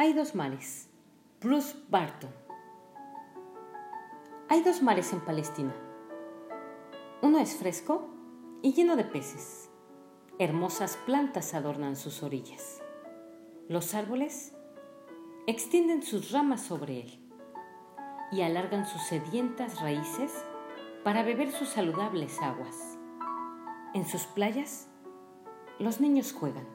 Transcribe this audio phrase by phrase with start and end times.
[0.00, 0.88] Hay dos mares.
[1.42, 2.30] Bruce Barton.
[4.48, 5.74] Hay dos mares en Palestina.
[7.20, 8.08] Uno es fresco
[8.62, 9.68] y lleno de peces.
[10.38, 12.80] Hermosas plantas adornan sus orillas.
[13.68, 14.56] Los árboles
[15.46, 17.20] extienden sus ramas sobre él
[18.32, 20.32] y alargan sus sedientas raíces
[21.04, 22.96] para beber sus saludables aguas.
[23.92, 24.88] En sus playas,
[25.78, 26.66] los niños juegan.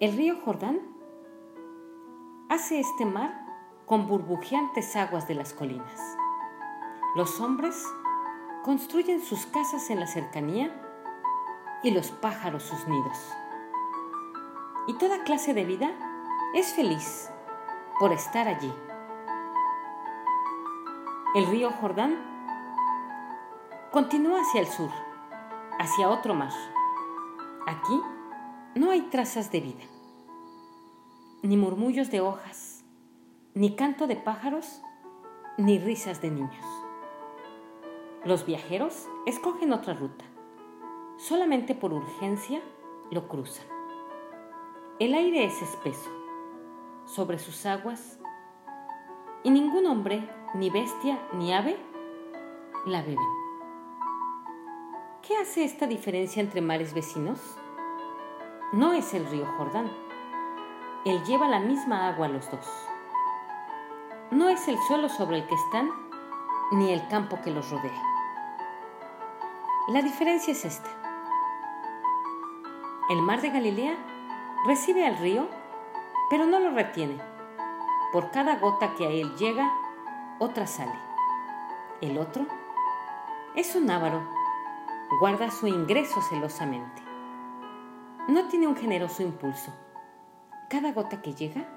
[0.00, 0.93] El río Jordán
[2.48, 3.46] hace este mar
[3.86, 6.16] con burbujeantes aguas de las colinas.
[7.14, 7.74] Los hombres
[8.62, 10.70] construyen sus casas en la cercanía
[11.82, 13.18] y los pájaros sus nidos.
[14.86, 15.92] Y toda clase de vida
[16.54, 17.30] es feliz
[17.98, 18.72] por estar allí.
[21.34, 22.16] El río Jordán
[23.90, 24.90] continúa hacia el sur,
[25.78, 26.52] hacia otro mar.
[27.66, 28.00] Aquí
[28.74, 29.93] no hay trazas de vida
[31.44, 32.86] ni murmullos de hojas,
[33.52, 34.80] ni canto de pájaros,
[35.58, 36.64] ni risas de niños.
[38.24, 40.24] Los viajeros escogen otra ruta.
[41.18, 42.62] Solamente por urgencia
[43.10, 43.66] lo cruzan.
[44.98, 46.10] El aire es espeso
[47.04, 48.18] sobre sus aguas
[49.42, 51.76] y ningún hombre, ni bestia, ni ave
[52.86, 53.18] la beben.
[55.20, 57.38] ¿Qué hace esta diferencia entre mares vecinos?
[58.72, 60.03] No es el río Jordán
[61.04, 62.66] él lleva la misma agua a los dos.
[64.30, 65.90] No es el suelo sobre el que están,
[66.72, 68.02] ni el campo que los rodea.
[69.88, 70.88] La diferencia es esta.
[73.10, 73.94] El mar de Galilea
[74.66, 75.46] recibe al río,
[76.30, 77.20] pero no lo retiene.
[78.10, 79.70] Por cada gota que a él llega,
[80.38, 80.98] otra sale.
[82.00, 82.46] El otro
[83.54, 84.26] es un ávaro,
[85.20, 87.02] guarda su ingreso celosamente.
[88.26, 89.83] No tiene un generoso impulso
[90.74, 91.68] cada gota que llega,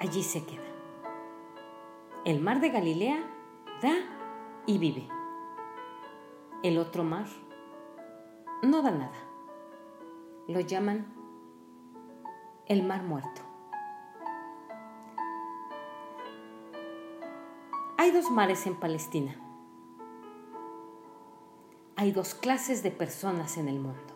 [0.00, 0.66] allí se queda.
[2.24, 3.16] El mar de Galilea
[3.80, 3.94] da
[4.66, 5.06] y vive.
[6.64, 7.26] El otro mar
[8.64, 9.14] no da nada.
[10.48, 11.06] Lo llaman
[12.66, 13.42] el mar muerto.
[17.98, 19.36] Hay dos mares en Palestina.
[21.94, 24.15] Hay dos clases de personas en el mundo.